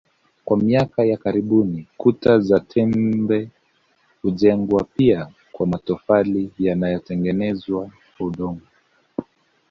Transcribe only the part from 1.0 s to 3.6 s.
ya karibuni kuta za tembe